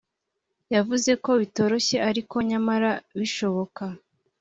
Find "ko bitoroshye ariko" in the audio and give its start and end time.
1.23-2.35